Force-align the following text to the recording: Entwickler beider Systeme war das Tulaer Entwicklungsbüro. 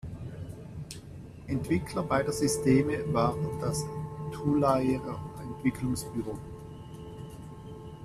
Entwickler 1.45 2.01
beider 2.01 2.31
Systeme 2.31 3.03
war 3.13 3.37
das 3.61 3.83
Tulaer 4.31 4.99
Entwicklungsbüro. 5.43 6.39